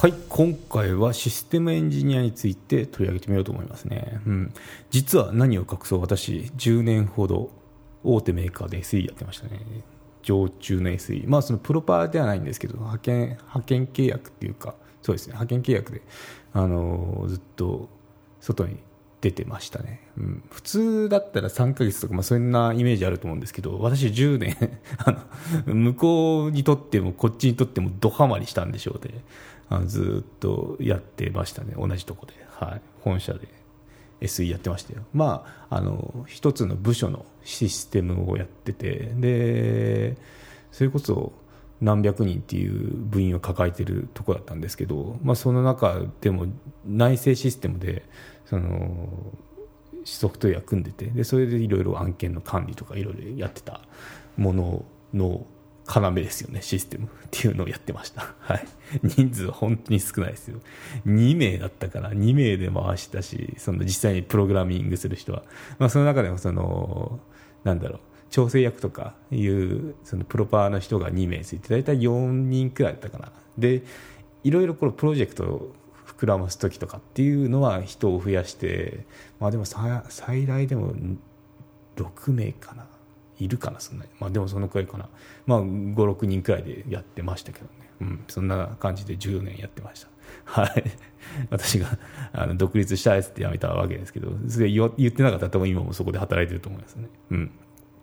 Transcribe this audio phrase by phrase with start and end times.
[0.00, 4.54] はい今回はシステムエンジニアについて取り上げてみようと思いますね、うん、
[4.88, 6.00] 実は何を隠そう？
[6.00, 7.50] 私10年ほど
[8.02, 9.60] 大手メーカーで SE やってましたね。
[10.22, 16.00] 常駐の SE まあそのプロパーではないんですけど派遣派遣契約っていうかそうですね派遣契約で
[16.54, 17.90] あのずっと
[18.40, 18.78] 外に
[19.20, 24.56] 出てましたね、うん、普通だったら3ヶ月とか、まあ、そんなイメージあると思うんですけど私10年
[24.96, 25.26] あ
[25.66, 29.12] の向こうにとってもこっちにとってもどハマりしたんでしょうで
[29.70, 31.74] あのずっとやってましたね。
[31.78, 33.48] 同じとこで、はい、本社で。
[34.20, 35.02] SE やってましたよ。
[35.14, 39.12] まああの一つの部署のシステムをやってて。
[39.16, 40.16] で
[40.72, 41.32] それこそ
[41.80, 46.46] 何百人っていう部員を抱えてるとこだったんですけど、まあ、その中でも
[46.86, 48.04] 内製システムで
[48.44, 49.08] その
[50.04, 51.06] ソフトウェア組んでて。
[51.06, 53.80] でそれでいろいろ案件の管理とかいろいろやってた
[54.36, 54.84] もの
[55.14, 55.46] の
[55.94, 58.34] 要ですよね、システムっていうのをやってました。
[58.38, 58.66] はい。
[59.02, 60.60] 人数本当に少ないですよ。
[61.06, 65.42] 2名だったから、2名で回したし、その実際にプログラミングする人は。
[65.78, 67.18] まあその中でもその、
[67.64, 73.82] なんだろう、調整役とかいうそのプロパーの人が2名ついて大体4人くらいだったかなで
[74.44, 75.72] いろいろこのプロジェクトを
[76.06, 79.04] 膨らます時とかっていうのは人を増やして
[79.40, 80.94] まあでも最大でも
[81.96, 82.86] 6名かな
[83.44, 84.10] いるかなそんなに。
[84.18, 85.08] まあでもそのくらいかな。
[85.46, 90.08] まあ56人くらいでやってましたけどね、うん、そんな感じで14年やってました。
[90.62, 90.84] はい。
[91.50, 91.86] 私が
[92.32, 97.08] あの独立したいっつってやめたわけですけどそれ言ってなかったら多分今もそこで働いてると思いますね。
[97.30, 97.50] うん。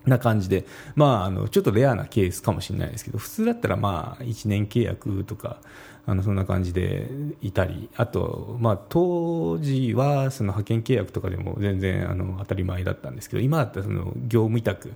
[0.07, 5.57] な感じで、まあ、あのちょっとレアなケースかもしれないですけど普通だったらまあ1年契約とか
[6.05, 7.09] あのそんな感じで
[7.41, 14.93] いたりあと、まあ、当時はその派遣契約とかでも全然あの当たり前だったんですけど今だったらその業務委託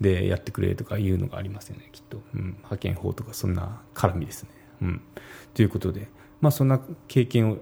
[0.00, 4.50] でやってくれとかいうのがありますよねきっと、うん、派遣法とかそんな絡みですね。
[4.82, 5.02] うん、
[5.54, 6.08] ということで、
[6.40, 7.58] まあ、そんな経験を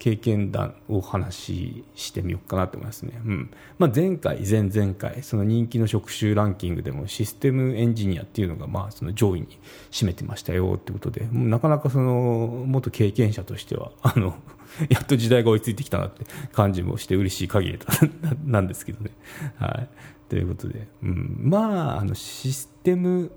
[0.00, 3.50] 経験談をお話ししてみようかなと思いますね、うん。
[3.78, 9.58] まあ、前回、前々回その人気の職種ランキングでもシステムエンジニアっていうのがまあその上位に
[9.90, 14.36] 占めてましたよってことでなかなかその元経験者としてはあの
[14.88, 17.78] やっと時代が追いついてきたなって感じもして嬉しい限り
[18.46, 19.10] なんですけどね。
[19.58, 19.88] はい、
[20.30, 23.30] ということで、うん、まああのシステム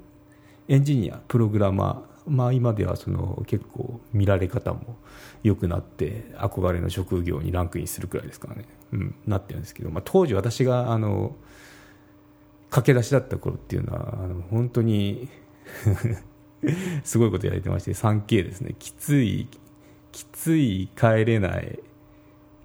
[0.70, 4.98] エンジニアプログラマーまあ、今ではその結構見られ方も
[5.44, 11.36] 良くなって憧れの職業にランクインするくらいですからね、うん、なってるんですけど、まあ、当時私があの
[12.70, 15.30] 駆け出しだった頃っていうのはあの本当に
[17.04, 18.76] すごいことやれてまして 3K ですね。
[18.80, 19.48] きつい
[20.12, 21.80] きつい帰れない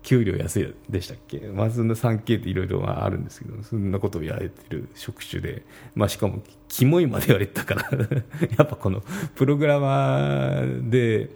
[0.09, 7.91] 給料安いでしたっけ、まあ、そんな 3K っていろいろあるんですけどそんなことをやれてる職種で、まあ、しかもキモいまで言われてたから
[8.57, 9.03] やっぱこの
[9.35, 11.29] プログラマーで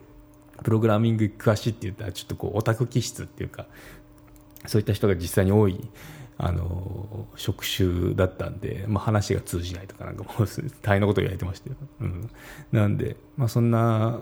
[0.63, 3.67] プログラミング詳しいって言ったらちょっとこうオタク気質っていうか
[4.65, 5.79] そういった人が実際に多い
[6.39, 10.49] あの職種だったんで、まあ、話が通じないとかなんかもう
[10.81, 12.31] 大変なことを言われてましたよ、うん、
[12.73, 14.21] なんで、まあ、そんな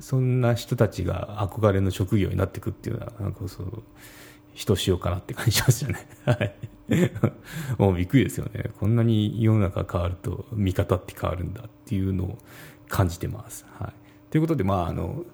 [0.00, 3.82] そんな人たちが憧れの職業になっていくっていうのはなんかそう
[4.54, 6.08] ひとしおかなって感じましたね。
[6.24, 6.54] はい。
[7.78, 8.70] もうびっくりですよね。
[8.78, 12.38] こんなに世の中変わると見方って変わるんだっていうのを
[12.88, 13.64] 感じてます。
[13.78, 13.92] はい。
[14.30, 15.24] ということで、まあ、あの、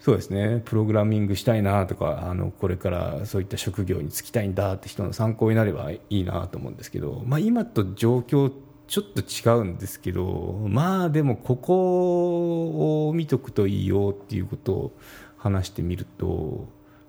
[0.00, 8.50] そうですね、プログラミングしたいなとか、あのこれからそういった職業に就きたいんだって人の参考になればいいなと思うんですけど、まあ、今と状況
[8.92, 14.92] ちょっと違うんですけどまあでもここを見とくといいよっていうことを
[15.38, 16.66] 話してみると、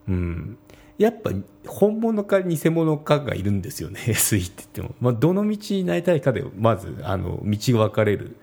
[0.08, 0.58] うん、
[0.98, 1.32] やっぱ
[1.68, 8.38] 本物か偽物かがいるんですよね SE って言っても、まあ、どの道になりたいかでまずあの道が分かれる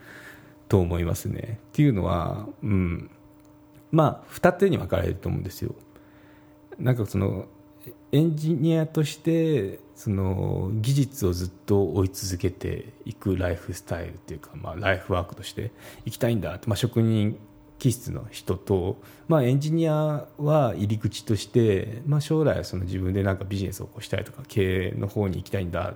[0.69, 1.61] と思いますね。
[1.69, 3.11] っていうのは、うん、
[3.91, 5.75] まあ二手に分かれると思うんですよ。
[6.79, 7.47] なんかその
[8.13, 15.71] エンジニアとしてその技術をずっと追い続けていくライフスタイルっていうか、まあ、ライフワークとして
[16.05, 17.39] いきたいんだまあ、職人
[17.79, 18.99] 気質の人と、
[19.29, 25.95] まあ、エンジニアは入り口として、まあ、将来その自分でなんかビジネスを起こしたいとか経営の方に行きたいんだ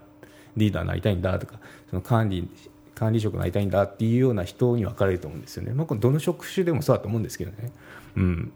[0.57, 1.59] リーダーになりたいんだとか
[1.91, 2.49] その管理
[2.95, 7.73] 管理職になりたいんだっていうような人に分かれると思うんですよね、まあ、どの職種でもそうだと思うんですけどね。
[8.17, 8.53] うん、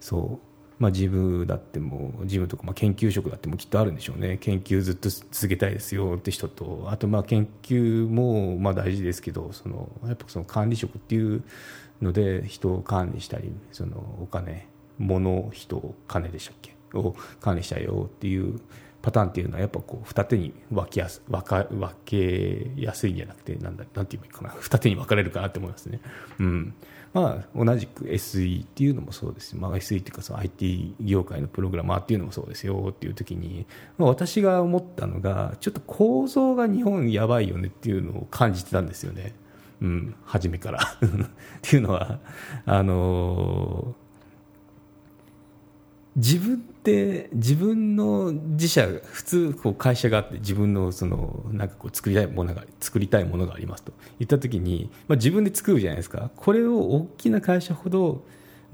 [0.00, 0.45] そう。
[0.78, 4.36] まあ、事務だっても事務とか、まあ、研究職だってもきっとあるんでしょうね。
[4.36, 11.42] 研究ずっと続けたいですよって人とあとまあ研究もまあ大事ですけどそのやっぱその管理職っていう
[12.02, 14.68] ので人を管理したりそのお金
[14.98, 16.74] 物人金でしたっけ？
[16.94, 18.60] を管理したいよっていう
[19.02, 24.60] パターンっていうのはやっぱこう二手に分けやす分か分けやすいんじゃなくてなんだなんて言えばいいかな。
[24.60, 26.00] 二手に分かれるかなって思いますね。
[26.38, 26.74] うん。
[27.16, 33.64] まあ、同じく SE っていうのもそうです、まあ、SE っていうかその IT 業界のプログラマーっていうのもそうですよっていう時に、
[33.96, 39.34] まあ、私が思ったのがちょっと構造が日本やばいよねっていうのを感じてたんですよね、
[39.80, 40.80] うん、初めから。
[40.92, 40.98] っ
[41.62, 42.20] ていうのは
[42.66, 44.05] あのー
[46.16, 53.92] 自分って自分の自社普通こう会社があって自分のそのなんかこう作りたいものが作りたいものがありますと。
[54.18, 56.30] 言った時に、まあ、自分で作るじゃないですか。
[56.34, 58.24] これを大きな会社ほど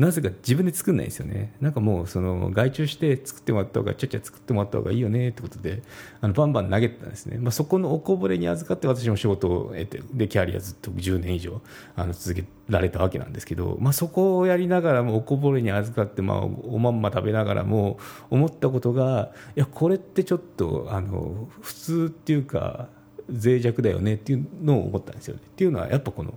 [0.02, 5.82] なぜか自分で作んないんですよねなんかもうその外注して作ってもらった方がちゃちゃ作ってもらった方がいいよねってことで
[6.20, 11.62] あのバンバン投げてたんですね、まあ、そこのおこぼれに預かって私も仕事を得てでキャリアずっと10年以上
[11.94, 22.88] あの続けられたわけなんですけど、まあ、そこをやりながらもおこぼれに預かって、まあ、おまんま食べながらも思ったことがいやこれってちょっとあの普通っていうか
[23.30, 25.42] 脆弱だよねっていうのを思ったんですよね。
[25.44, 26.34] っていうのはやっぱこの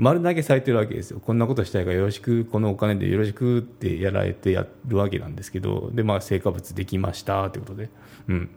[0.00, 7.90] 丸投げされてるわけですよ、こんなことしたいからよろしく、このお金でよろしくってやられてやるわけなんですけど、でまあ、成果物できましたということで、
[8.28, 8.48] うん。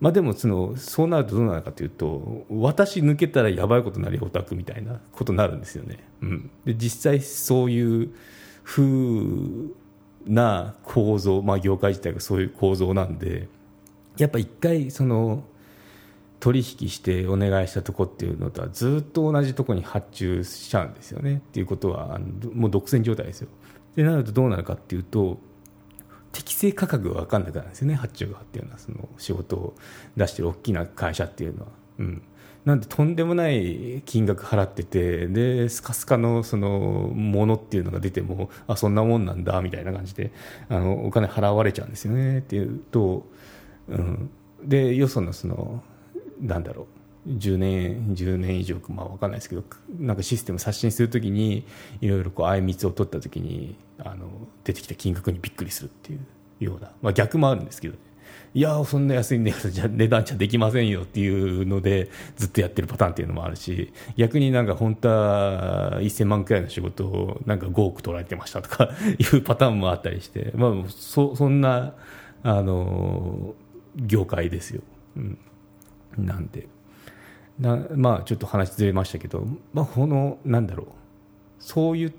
[0.00, 5.98] まあ、でもその、そうなるとどうなるかというと、私抜けたらやばいことになる、オタクみたいなことになるんですよね。
[6.20, 8.10] うん、で実際そういう
[8.64, 8.82] 風
[10.26, 13.46] な構造、まあ、業界自体がそういう構造なんで、
[14.18, 15.44] やっぱ一回その
[16.42, 22.18] 取引してお願いしたとこっていうのとはずっと同じとこに発注しちゃうんですよねっていうことは
[22.52, 23.48] もう独占状態ですよ。
[23.94, 25.38] でなるとどうなるかっていうと
[26.32, 29.74] 適正価格が分かんなくなるんですよね発注側っていうのはその仕事を
[30.16, 31.68] 出してる大きな会社っていうのは、
[31.98, 32.22] うん、
[32.64, 36.68] なんでとんでもない金額払っててでスカスカのその
[37.14, 40.32] ものっていうのが出てもあそんなもんなんだみたいな感じで
[40.68, 43.26] あのお金払われちゃうんですよねっていうと、
[43.88, 44.30] うん、
[44.64, 45.84] でよそのその
[46.42, 46.86] なんだろう。
[47.28, 49.62] 10年10年以上まあ分かんないですけど
[50.00, 51.64] なんかシステム刷新するときに
[52.00, 54.26] いろいろこうあいみつを取ったときにあの
[54.64, 58.00] 出てきた金額にびっくりするっていうような、まあ、逆もあるんですけど、ね、
[58.54, 71.94] いやそんな安い値段じゃ値段じゃできませんよっていうのでずっとやってるパターンっていうのもあるし逆になんか本当は1000万くらいの仕事をなんか5億取られてましたとか いうパターンもあったりして、まあ、そそんな
[72.42, 73.54] あの
[73.94, 74.82] 業界ですよ。
[75.16, 75.38] うん。
[76.18, 76.68] なんで。
[77.58, 80.86] なまあちょっと話ずれましたけど、まあ、このなんだろう。
[81.58, 82.12] そういっ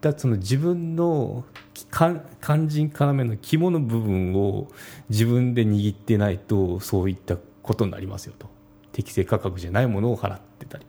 [0.00, 1.44] たその自分の
[1.90, 4.68] 肝心要の肝の部分を
[5.08, 8.48] 自分で握ってないとそういったことになりますよと。
[8.92, 10.86] 適正価格じゃないものを払ってたり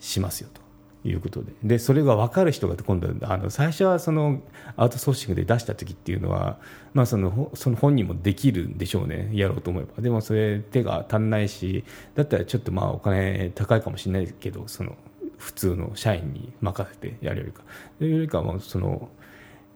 [0.00, 0.67] しますよと。
[1.04, 1.52] いうことで。
[1.62, 4.40] でそれが分かる人が今度あの最初はその
[4.76, 6.58] アウトソーシングで出した時っていうのは、
[6.94, 9.30] まあ、そのその本人もできるんでしょうね。
[9.32, 10.02] やろうと思えば。
[10.02, 11.84] でもそれ手が足んないし
[12.14, 14.96] だったらちょっとまあお金高いかもしれないけどその
[15.38, 17.62] 普通の社員に任せてやるよりか
[18.00, 19.08] よりかはその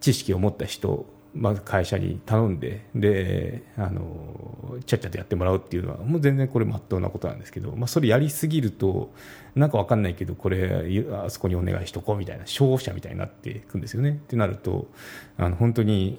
[0.01, 9.11] 知識を持った人まず会社に頼んでであのちゃっちゃとやってもらうっていうのはもう全然これまっとうなことなんですけど、まあ、それやりすぎると
[9.55, 14.11] なんか分かんないけどこれあそこにお願いしとこうみたいな消費者みたいになっていくんですよね。
[14.11, 14.89] ってなると
[15.39, 16.19] あの本当に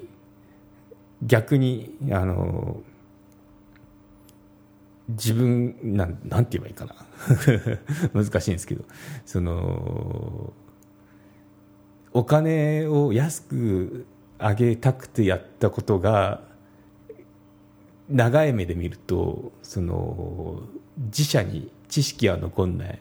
[1.22, 2.82] 逆にあの
[5.10, 6.96] 自分なんなんて言えばいいかな
[8.24, 8.84] 難しいんですけど
[9.26, 10.54] その
[12.14, 14.06] お金を安く
[14.44, 16.42] 上げたくてやったことが
[18.10, 20.62] 長い目で見るとその
[21.06, 23.00] 自社に知識は残んない。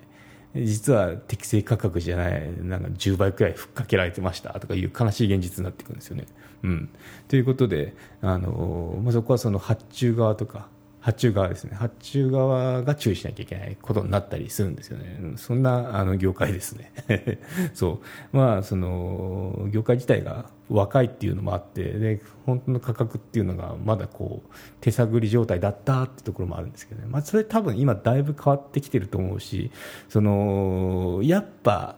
[0.54, 2.52] 実は適正価格じゃない。
[2.60, 4.52] なんか10倍くらいふっかけられてました。
[4.60, 6.26] とかいう悲しい現実になっていくんですよね。
[6.62, 6.90] うん、
[7.26, 10.68] ということであの、まあ、そこはその発注側とか
[11.02, 11.74] 発注側ですね。
[11.74, 15.32] 発注側が注意しなきゃいけないことになったりするんですよね。
[15.36, 16.92] そんなあの業界ですね。
[17.74, 18.00] そ
[18.32, 18.36] う。
[18.36, 29.70] まあその業界自体が若いっていうのもあってで本当の価格っていうのがまだこう手探り状態だったってところもあるんですけどね、まあ、それ多分今だいぶ変わってきてると思うし
[30.08, 31.96] そのやっぱ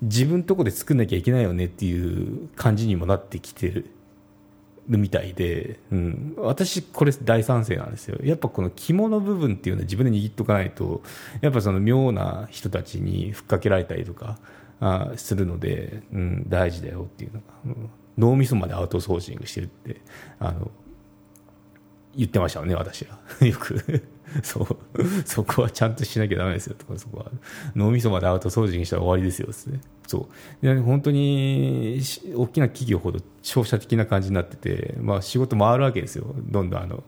[0.00, 3.95] 自分のとこで作んなきゃいけないよねっていう感じにもなってきてる。
[4.88, 8.18] るみたいで、うん、私、これ大賛成なんですよ。
[8.22, 11.02] やっぱこの肝の部分っていうのは自分で握っとかないと、
[11.40, 14.38] やっぱその妙な人たちにふっかけられたりとか
[14.80, 20.00] あするので、うん、大事だよっていうのが、うん、脳みそまでアウトソーシングしてるって、
[20.38, 20.70] あの、
[22.14, 23.18] 言ってましたよね、私は。
[23.46, 24.02] よく
[24.42, 24.66] そう、
[25.24, 27.30] そこはちゃんとしなきゃだめですよとか、そこは
[27.74, 29.80] 脳みそまでアウト掃除にしたら終わりですよですね。
[30.06, 30.28] そ
[30.62, 30.66] う。
[30.66, 32.00] で本当に
[32.34, 36.34] 大きな企業ほど商社的な感じになってて、まあ仕事回るわけですよ。
[36.38, 37.04] どんどんあの、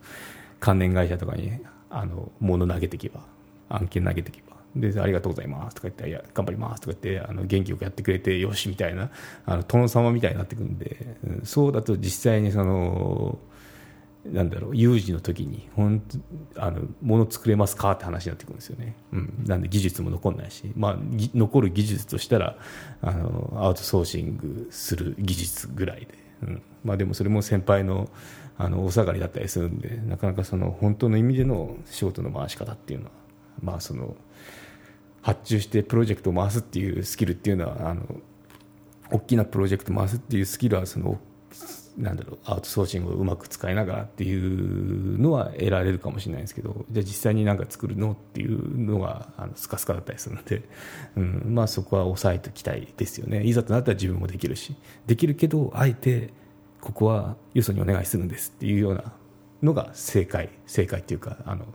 [0.61, 1.53] 関連会社とかに
[1.91, 3.21] あの物投げていけば
[3.69, 9.11] 案件投げていけばでありがとうございますとか言っていや頑張りますとか言ってあの元気よくやってくれてよしみたいな
[9.47, 13.39] あの殿様みたいになってくるんで、そうだと実際にその
[14.25, 16.03] なんだろう有事の時に本
[16.55, 20.97] 当あの物作れますかって話になってくるんですよね、うん、なんで技術も残んないし、まあ、
[21.35, 22.57] 残る技術としたら
[23.01, 26.09] あのアウトソーシングする技術ぐらいで、
[26.43, 26.63] うん。
[26.85, 28.09] まあ、でもそれも先輩の
[28.61, 33.13] あのお下がりだったりするんでなかなかその本当の意味での仕事の回し方っていうのは、
[33.63, 34.17] まあ、その
[35.23, 38.03] 発注してプロジェクトを回すっていうスキルっていうのはあの
[39.13, 41.21] 大きなプロジェクトを回すっていうスキルはその
[41.99, 50.63] なんだろうアウトソーシングをうまく使いながらっていうのは得られるかもしれないですけどじゃあ実際に何か作るのっていうのがあのスカスカだったりするので、
[51.17, 53.43] うんまあ、そこは抑えておきたいですよね。
[53.43, 54.77] いざとなったら自分もできるし
[55.07, 56.31] できるけどあえて
[56.81, 59.13] ここはよそにお願いするんですっていうような
[59.63, 61.67] のが正解正解っていうかあの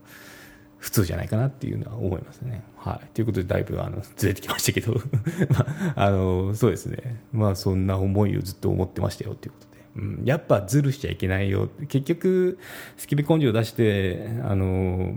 [0.84, 2.62] 普通じゃないかなっていうのは思いますね。
[2.76, 3.08] はい。
[3.14, 4.96] ということで、だいぶ、あの、ずれてきましたけど
[5.50, 7.24] まあ、あの、そうですね。
[7.32, 10.06] まあ、そんな思いをずっと思ってましたよっていうことで。
[10.06, 11.70] うん、やっぱずるしちゃいけないよ。
[11.88, 12.60] 結局、
[12.98, 15.16] スキル根性を出して、あの、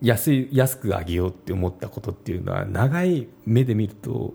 [0.00, 4.32] 安い、安くあげようって思ったことっていうのは、長い目で見ると、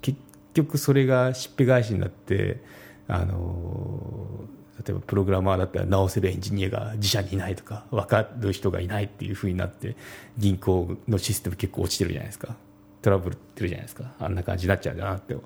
[0.00, 0.18] 結
[0.54, 2.64] 局それがしっぺ返しになって、
[3.06, 9.96] あの、例えばプログラマーだったら直せるエンジニアが自社にいないとか分かる人がいないっていうふうになって
[10.36, 12.56] 銀行のシステム結構落ちてるじゃないですか。
[13.02, 14.12] トラブルってるじゃないですか。
[14.18, 15.36] あんな感じになっちゃうかなって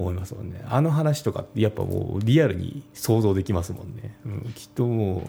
[0.00, 5.28] 思いますもんねあの話とかってやっぱもうリアルに想像できますもんね、うん、きっともう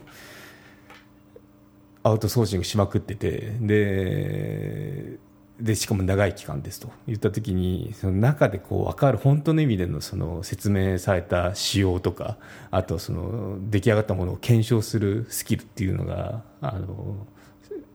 [2.03, 5.17] アウトソーシングしまくっててで
[5.61, 12.37] でしかも長い期間ですと言った時にその中でこう分かる本当の意味でのその説明された仕様とか
[12.71, 17.27] あとその出来上がったものを検証するスキルっていうのがあの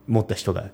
[0.07, 0.71] 持った人が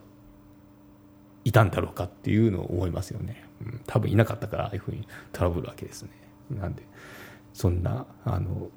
[1.44, 6.10] いたんだろうかっていうのを思いますよね、うん、多分いなかったからああいうふうにトラブるわけですね。
[6.50, 6.82] なんで
[7.54, 8.68] そんなあの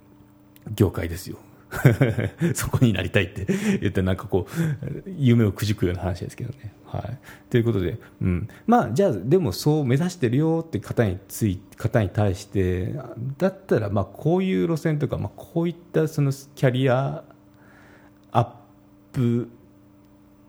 [0.74, 1.38] 業界ですよ。
[2.54, 3.46] そこになりたいって
[3.82, 6.74] 言ってなんかこう夢をくじくような話ですけどね。
[6.86, 7.18] はい、
[7.50, 12.96] ということで、うん、まあじゃあでもそう目指してるよって方につい方に対して
[13.38, 17.24] だったらまあこういう路線とか、まあ、こういったそのキャリア
[18.32, 18.48] アッ
[19.12, 19.50] プ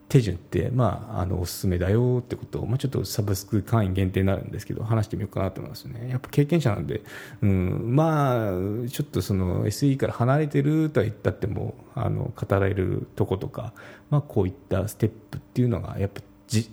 [0.08, 6.08] 手順って、まあ、あのおすすめだよってことを、まあ、ちょっとサブスク会員限定になるんですけど話してみようかなと思いますね。
[6.10, 7.02] やっぱ経験者なんで、
[7.42, 8.50] うん、まあ
[8.88, 13.72] ちょっとその SE から離れてるとは言ったってもあの語られるとことか、
[14.10, 16.20] まあ、こういったステップっていうのがやっぱ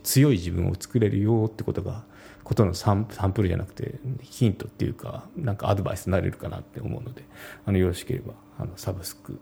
[0.03, 2.03] 強い自分を作れるよってことが
[2.43, 7.23] ことのサンプルじゃなくてヒントっていうかなんかアドバイスになれるかなって思うので
[7.65, 9.39] あのよろしければあのサブスク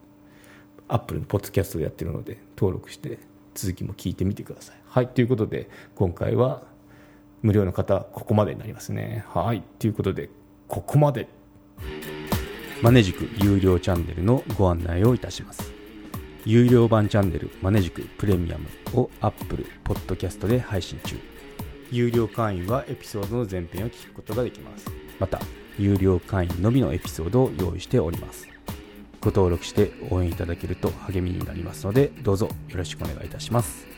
[0.88, 3.18] アップルのポッドキャストをやってるので登録して
[3.54, 4.76] 続きも聞いてみてください。
[4.86, 6.64] はい、ということで、今回は
[7.42, 9.26] 無料の方、ここまでになりますね。
[9.30, 10.30] はい、ということで、
[10.68, 11.28] ここまで。
[12.82, 15.72] マネジク有料チャンネルのご案内をいたします。
[16.46, 18.68] 有料版チャンネルマネジクプレミアム
[19.00, 21.16] を Apple Podcast で配信中。
[21.92, 24.88] 有料会員はエピソードの前編を聞くことができます。
[25.20, 25.40] また、
[25.78, 28.51] 有料会員のみのエピソードを用意しております。
[29.22, 33.91] ご登録して応援いただけると励みになりますのでどうぞよろしくお願いいたします。